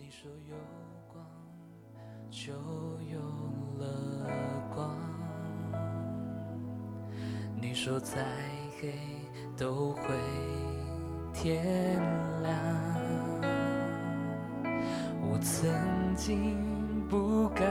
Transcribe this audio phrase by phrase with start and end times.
[0.00, 0.54] 你说有
[1.12, 1.24] 光
[2.30, 2.52] 就
[3.10, 3.18] 有
[3.78, 3.84] 了
[4.74, 4.96] 光，
[7.60, 8.24] 你说再
[8.80, 8.94] 黑
[9.56, 10.02] 都会
[11.34, 11.64] 天
[12.42, 12.54] 亮。
[15.20, 16.56] 我曾经
[17.08, 17.68] 不敢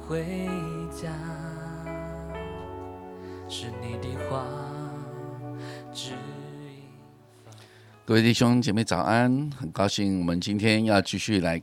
[0.00, 0.48] 回
[0.90, 1.12] 家，
[3.48, 4.46] 是你的话
[5.92, 6.31] 指引。
[8.12, 11.58] 各位弟兄姐妹早安，很高兴我们今天要继续来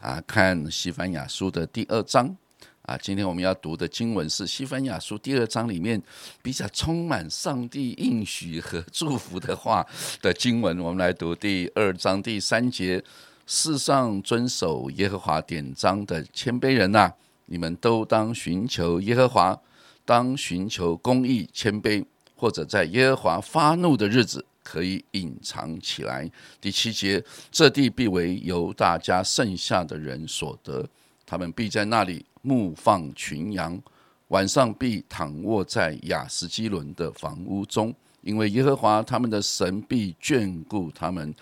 [0.00, 2.36] 啊看西番雅书的第二章
[2.82, 2.98] 啊。
[2.98, 6.02] 今天我们要读的经文是西番雅书第二章里面
[6.42, 9.86] 比较充满上帝应许和祝福的话
[10.20, 10.76] 的经文。
[10.80, 13.00] 我们来读第二章第三节：
[13.46, 17.12] 世上遵守耶和华典章的谦卑人呐、
[17.44, 19.56] 你们都当寻求耶和华，
[20.04, 24.44] 当寻求公义、谦卑，或者在耶和华发怒的日子。
[24.66, 26.28] 可以隐藏起来。
[26.60, 30.84] 第七节，这地必为由大家剩下的人所得，
[31.24, 33.80] 他们必在那里牧放群羊，
[34.28, 41.32] 晚上必躺卧在雅斯基伦的房屋中，因为耶和华他们的神必眷顾他们，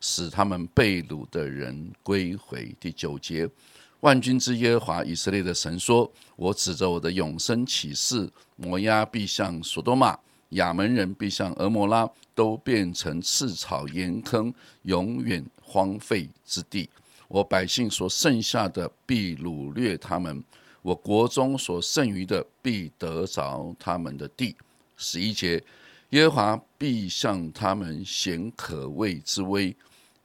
[0.00, 2.74] 使他们被掳的人归回。
[2.80, 3.48] 第九节，
[4.00, 10.18] 万军之耶和华以色列的神说：“我指着我的永生起誓，摩押必向所多玛。”
[10.52, 16.88] 亚门人必像俄摩拉，都变成赤草岩坑，永远荒废之地。
[17.28, 20.44] 我百姓所剩下的必掳掠他们，
[20.82, 24.54] 我国中所剩余的必得着他们的地。
[24.96, 25.62] 十一节，
[26.10, 29.74] 耶和华必向他们显可畏之威，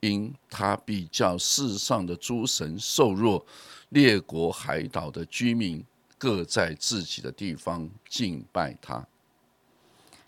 [0.02, 3.46] 因他必叫世上的诸神受弱，
[3.90, 5.82] 列国海岛的居民
[6.18, 9.08] 各在自己的地方敬拜他。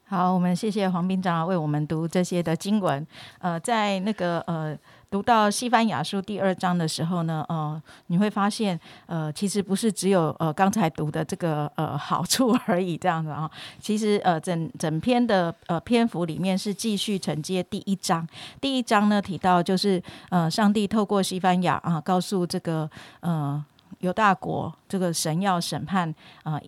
[0.09, 3.05] 好，我们谢谢黄兵长老为我们读这些的经文。
[3.37, 4.75] 呃，在那个呃
[5.11, 13.47] 读到西班牙书第二章的时候呢，呃，你会发现，呃，其实不是只有呃刚才读的这个呃好处 而已，这样子啊。
[13.79, 18.27] 其实呃整整篇的呃篇幅里面是继续承接第一章。
[18.59, 23.63] 第一章呢提到就是呃上帝透过西班牙啊告诉这个呃
[23.99, 26.11] 犹大国这个神要审判
[26.41, 26.59] 啊。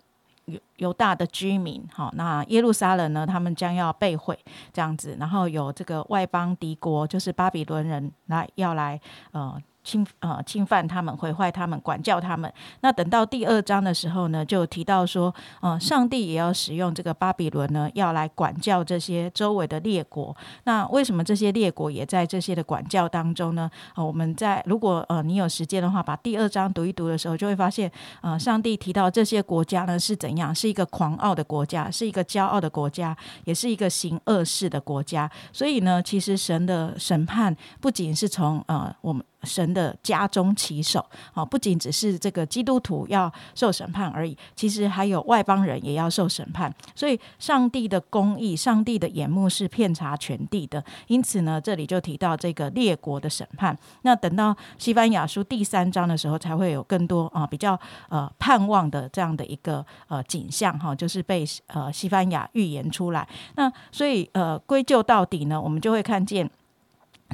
[0.77, 3.25] 犹大的居民，好，那耶路撒冷呢？
[3.25, 4.37] 他们将要被毁，
[4.73, 8.99] 这样子，然后有这个外邦敌国，就是巴比伦人来要来，
[9.31, 9.61] 呃。
[9.83, 12.51] 侵呃侵犯他们，毁坏他们，管教他们。
[12.81, 20.35] 那等到第二章的时候呢，就提到说，呃，上帝也要使用这个巴比伦呢，要来管教这些周围的列国。
[20.65, 23.69] 那为什么这些列国也在这些的管教当中呢？
[23.95, 33.15] 呃、我们在如果呃你有时间的话，把第二章读一读的时候，就会发现，呃，上帝提到这些国家呢是怎样，是一个狂傲的国家，是一个骄傲的国家，
[33.45, 35.29] 也是一个行恶事的国家。
[35.51, 39.25] 所以呢，其实神的审判不仅是从呃我们。
[39.43, 46.73] 神的家中起手，啊，不仅只是这个基督徒要受审判而已，其实还有外邦人也要受审判。
[46.95, 50.83] 所以，上帝的公义，上帝的眼目是遍察全地的。
[51.07, 53.77] 因此呢，这里就提到这个列国的审判。
[54.03, 63.27] 那等到西班牙书第三章的时候，才会有更多啊比较呃盼望的这样的一个呃景象哈，就是被呃西班牙预言出来。
[63.55, 66.49] 那所以呃归咎到底呢，我们就会看见。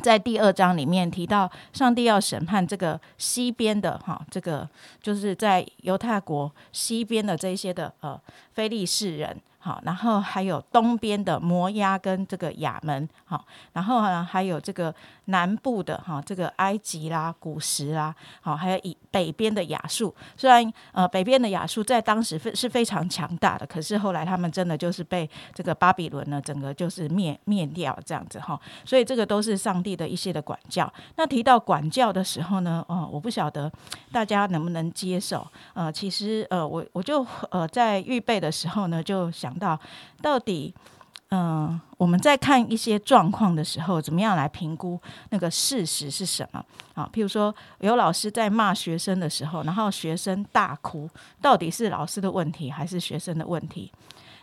[0.01, 4.67] 在第二章里面提到，上帝要审判这个西边的哈，这个
[5.01, 8.19] 就是在犹太国西边的这些的呃
[8.53, 9.39] 非利士人。
[9.67, 14.95] 好，然后还有东边的摩押跟这个亚门，好，然后呢还有这个
[15.25, 20.15] 南部的哈，这个埃及啦、古时啦，好，还有以北边的亚述。
[20.37, 28.57] 虽然呃北边的亚述在当时非是非常强大的，可是后来他们真的就是被这个巴比伦呢整个就是灭灭掉这样子哈。
[28.85, 30.89] 所以这个都是上帝的一些的管教。
[31.17, 33.69] 那提到管教的时候呢，哦，我不晓得
[34.13, 35.45] 大家能不能接受。
[35.73, 39.56] 呃，其实呃我我就呃在预备的时候呢就想。
[39.57, 39.79] 到
[40.21, 40.73] 到底，
[41.29, 46.63] 嗯，我们在看一些状况的时候，怎么样来评估那个事实是什么？
[46.93, 51.09] 啊，譬如说有老师在骂学生的时候，然后学生大哭，
[51.41, 53.91] 到底是老师的问题还是学生的问题？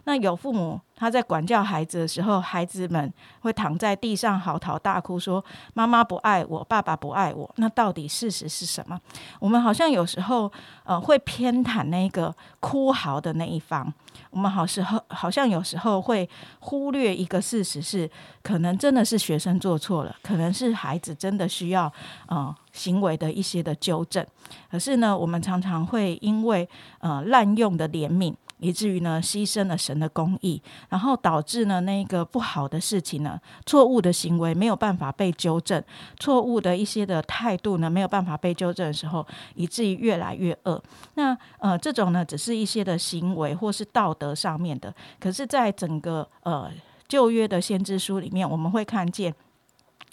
[0.05, 7.51] 那有父母他在管教孩子的时候，孩子们会躺在地上嚎啕大哭，说妈妈不爱我，爸爸不爱我。
[7.57, 9.01] 那到底事实是什么？
[9.41, 10.51] 我们好像有时候
[10.85, 13.93] 呃会偏袒那个哭嚎的那一方，
[14.31, 16.29] 我们好时候好像有时候会
[16.61, 18.09] 忽略一个事实是，
[18.43, 21.93] 可能真的是学生做错了，可能是孩子真的需要
[22.29, 24.25] 呃行为的一些的纠正。
[24.71, 26.69] 可是呢，我们常常会因为
[27.01, 28.35] 呃滥用的怜悯。
[28.59, 35.83] 以至于呢牺牲了神的公义，然后导致呢那个不好的事情呢，错误的行为没有办法被纠正，
[36.19, 40.83] 错误的一些的态度呢没有办法被纠正的时候，以至于越来越恶。
[41.15, 46.71] 那呃这种呢只是一些的行为或是道德上面的，可是在整个呃
[47.09, 49.35] 旧约的先知书里面，我们会看见。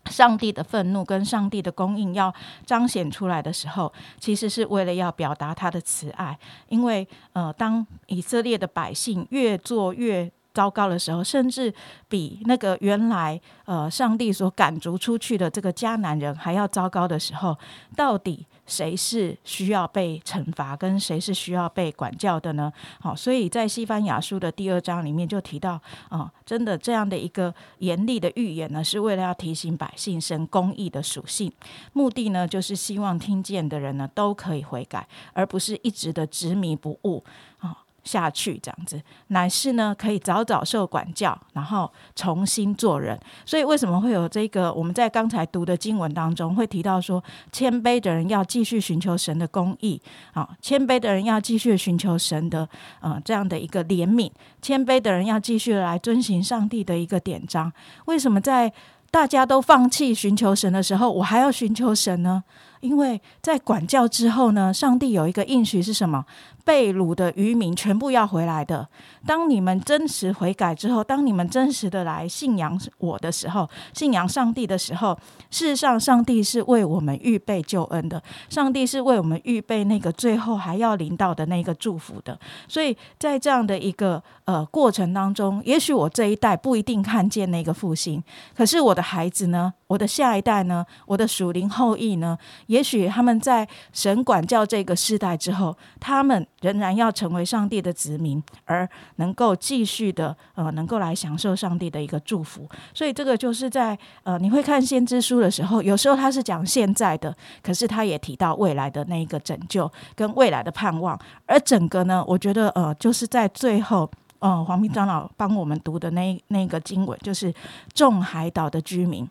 [0.09, 2.33] 上帝的愤怒跟上帝的供应要
[2.65, 6.37] 彰显出来的时候，其实是为了要表达他的慈爱。
[6.69, 11.73] 因为呃，当以色列的百姓越做越糟糕的时候，甚至
[12.09, 17.57] 比那个原来呃上帝所赶逐出去的这个迦南人还要糟糕的时候，
[17.95, 18.45] 到底？
[18.71, 22.71] 谁是需要被惩罚，跟谁是需要被管教的呢？
[23.01, 31.51] 好，所以在西班牙书的第二章里面就提到，啊，真的这样的一个严厉的预言呢，是为了要提醒百姓神公义的属性，
[31.91, 37.21] 目的呢，就是希望听见的人呢都可以悔改，而不是一直的执迷不悟
[37.59, 37.83] 啊。
[38.03, 43.19] 下去这样子，乃是呢可以早早受管教，然后重新做人。
[43.45, 44.73] 所以为什么会有这个？
[44.73, 50.01] 我们在刚才读的经文当中会提到说，谦卑的人要继续寻求神的公义
[50.33, 52.67] 啊，谦卑的人要继续寻求神的
[53.01, 54.31] 呃这样的一个怜悯，
[54.61, 57.71] 谦卑的人要继续来遵循上帝的一个典章。
[58.05, 58.71] 为什么在
[59.11, 62.43] 大家都放弃寻求神的时候，我还要寻求神呢？
[62.81, 66.25] 因为在管教之后呢，上帝有一个应许是什么？
[66.63, 68.87] 被掳的渔民全部要回来的。
[69.25, 75.17] 当你们真实悔改之后，当你们真实的来信仰我的时候，信仰上帝的时候，
[75.49, 78.21] 事实上，上帝是为我们预备救恩的。
[78.47, 82.39] 上帝是为我们预备那个最后还要临到的那个祝福的。
[82.67, 88.23] 所以在这样的一个呃过程当中，也许我这一代不一定看见那个复兴，
[88.55, 92.37] 可是我的孩子呢，我的下一代呢，我的属灵后裔呢，
[92.71, 96.47] 也许他们在神管教这个世代之后，他们。
[96.61, 102.69] 仍然要成为上帝的子民，而能够继续的呃，能够来享受上帝的一个祝福。
[102.93, 111.19] 所以这个就是在呃，你会看先知书的时候，有时候他是讲现在的，可是他也提到未来的那一个拯救跟未来的盼望。
[111.47, 114.07] 而整个呢，我觉得呃，就是在最后，
[114.37, 117.51] 呃，黄明长老帮我们读的那那个经文，就是
[117.95, 119.27] 众海岛的居民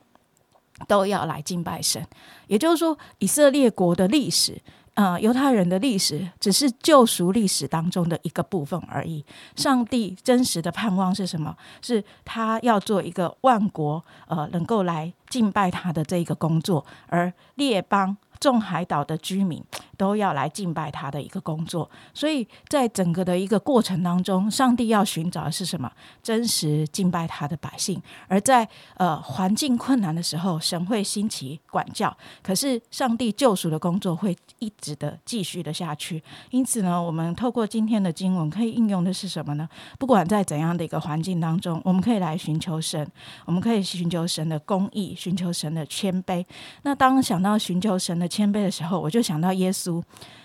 [0.87, 2.06] 都要来敬拜神，
[2.47, 4.61] 也就是说，以色列国的历史。
[4.94, 9.25] 呃，犹太人的历史只是救赎历史当中的一个部分而已。
[9.56, 11.56] 上帝真实的盼望是什么？
[11.81, 18.17] 是他要做一个万国呃能够来敬拜他的这一个工作，而列邦。
[18.41, 19.62] 众海岛的居民
[20.00, 25.93] 都要来敬拜他的一个工作，所以在整个的一个过程当中，上帝要寻找的是什么？
[26.23, 28.00] 真实敬拜他的百姓。
[28.26, 36.23] 而在呃环境困难的时候，神会兴起管教，可是上帝救赎的工作会一直的继续的下去。
[36.49, 39.69] 因此呢，我们透过今天的经文，可以应用的是什么呢？
[39.99, 43.06] 不管在怎样的一个环境当中，我们可以来寻求神，
[43.44, 46.43] 我们可以寻求神的公义，寻求神的谦卑。
[46.85, 49.90] 那当想到寻求神的，谦卑的时候，我就想到耶稣，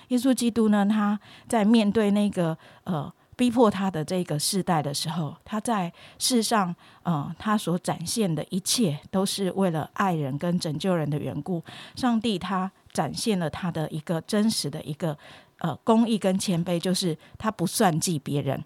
[0.09, 11.62] 耶稣基督呢，他在面对那个呃逼迫他的这个世代的时候，他在世上，呃，他所展现的一切都是为了爱人跟拯救人的缘故。
[11.95, 15.18] 上帝他展现了他的一个真实的一个
[15.57, 18.63] 呃公义跟谦卑，就是他不算计别人，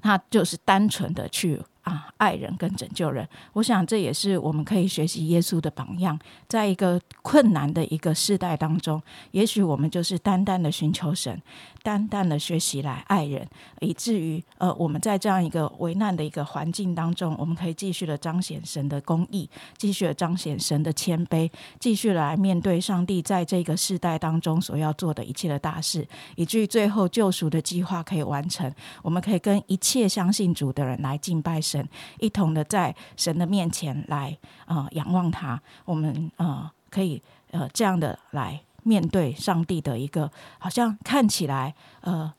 [0.00, 1.60] 他就是单纯的去。
[1.82, 6.18] 啊，爱人跟拯救人，我想这也是我们可以学习耶稣的榜样。
[6.46, 11.40] 在一个困难的一个世代当中，也许我们就是单单的寻求神，
[11.82, 13.48] 单单的学习来爱人，
[13.80, 26.06] 以至于呃，我们在这样一个危难的一个环境当中，我们可以继续的彰显神的公义，继续的彰显神的谦卑，继续来面对上帝在这个世代当中所要做的一切的大事，
[26.36, 28.70] 以至于最后救赎的计划可以完成。
[29.02, 31.58] 我们可以跟一切相信主的人来敬拜。
[31.70, 34.36] 神一同的在神的面前来
[34.66, 37.22] 呃仰望他，我们呃可以
[37.52, 42.32] 呃这样的来面对上帝的一个好像看起来呃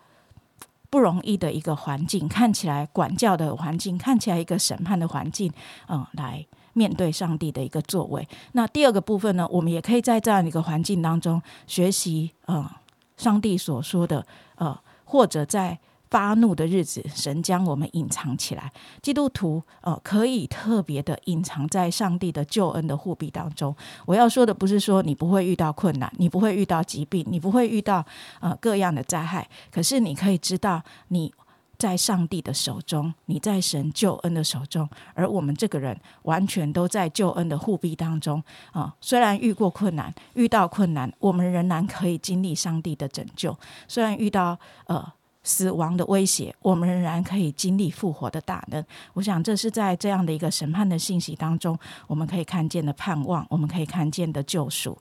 [0.89, 5.49] 不容易的一个环境，看起来管教的环境，看起来一个审判的环境，
[5.87, 8.27] 嗯，来面对上帝的一个作为。
[8.51, 12.69] 那第二个部分呢，我们也可以在这样一个环境当中学习呃
[13.15, 15.79] 上帝所说的呃或者在。
[16.11, 18.69] 发怒的日子，神将我们隐藏起来。
[19.01, 23.73] 基督徒，呃，可以特别的隐藏在上帝的救恩的护庇当中。
[24.05, 28.05] 我要说的不是说你不会遇到困难，你不会遇到疾病，你不会遇到
[28.41, 29.49] 呃各样的灾害。
[29.71, 31.33] 可是你可以知道，你
[31.77, 38.93] 在上帝的手中，你在神救恩的手中，而我们这个人完全都在救恩的护庇当中啊。
[38.99, 43.57] 虽然遇过困难，遇到困难，我们仍然可以经历上帝的拯救。
[43.87, 45.13] 虽然遇到呃。
[45.43, 48.83] 死亡的威胁，我们仍然可以经历复活的大能。
[49.13, 54.97] 我想，这是在这样的一个审判的信息当中，我们可以看见的盼望，我们可以看见的救赎。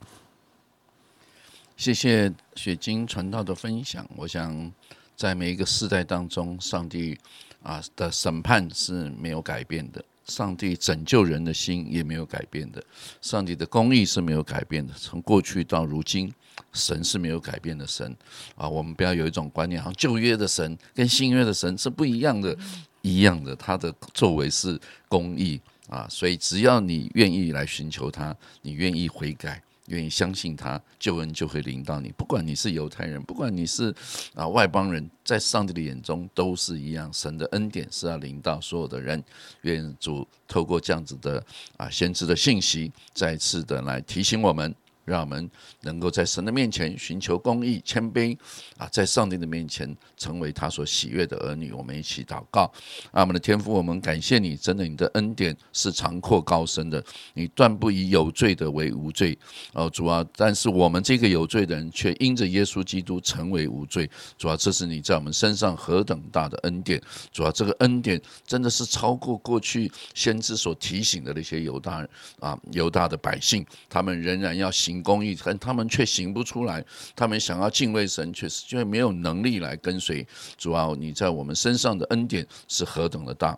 [1.76, 4.06] 谢谢雪晶传道的分享。
[4.16, 4.72] 我想，
[5.16, 7.18] 在每一个世代当中，上帝
[7.62, 10.04] 啊的审判是没有改变的。
[10.30, 12.82] 上帝拯救人的心也没有改变的，
[13.20, 16.32] 上帝的公义是没有改变的，从过去到如今，
[16.72, 18.16] 神是没有改变的神
[18.54, 18.68] 啊！
[18.68, 22.56] 我们不要有一种观念，好像旧约的神跟新约的神是不一样的，
[23.02, 26.06] 一样的，他的作为是公义啊！
[26.08, 29.60] 所以只要你愿意来寻求他，你愿意悔改。
[29.86, 32.12] 愿意相信他，救恩就会临到你。
[32.16, 33.94] 不管你是犹太人，不管你是
[34.34, 37.12] 啊外邦人，在上帝的眼中都是一样。
[37.12, 39.22] 神的恩典是要临到所有的人。
[39.62, 41.44] 愿主透过这样子的
[41.76, 44.74] 啊先知的信息，再次的来提醒我们。
[45.04, 45.50] 让我们
[45.82, 48.36] 能够在神的面前寻求公义、谦卑
[48.76, 51.72] 啊，在上帝的面前成为他所喜悦的儿女。
[51.72, 52.70] 我们一起祷告，
[53.10, 57.02] 啊，我们的天父，我们感谢你，真的，你的恩典是长阔高深的，
[57.34, 59.36] 你断不以有罪的为无罪。
[59.72, 64.08] 哦，主啊，但是我们这个有罪的人却因着耶稣基督成为无罪。
[64.38, 67.02] 主啊，这是你在我们身上何等大的恩典。
[67.32, 72.06] 主啊，这个恩典真的是超过过去先知所提醒的那些犹大
[72.38, 74.89] 啊犹大的百姓，他们仍然要行。
[74.90, 76.84] 行公益，但他们却行不出来。
[77.14, 80.26] 他们想要敬畏神，却是却没有能力来跟随。
[80.58, 83.56] 主啊，你在我们身上的恩典是何等的大！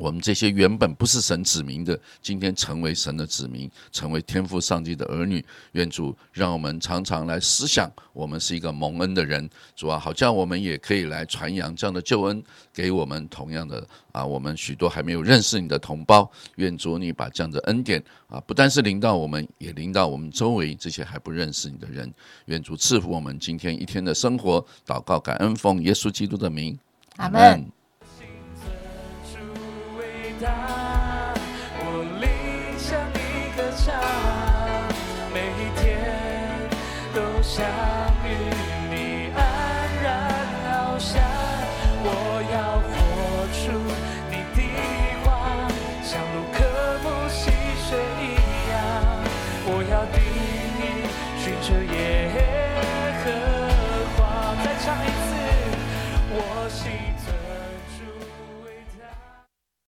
[0.00, 5.44] 我们这些原本不是神子民的，今天成为神的子民，成为天赋上帝的儿女。
[5.72, 9.48] 愿主让我们常常来思想，我们是一个蒙恩的人。
[9.76, 12.42] 主啊，好像我们也可以来传扬这样的救恩
[12.72, 16.30] 给我们同样的啊，我们许多还没有认识你的同胞。
[16.56, 22.10] 愿主你把这样的恩典啊，不但是临到我们，也临到我们周围这些还不认识你的人。
[22.46, 24.64] 愿主赐福我们今天一天的生活。
[24.86, 26.78] 祷告感恩奉耶稣基督的名，
[27.16, 27.79] 阿门。
[37.50, 37.66] 相
[38.24, 38.79] 遇。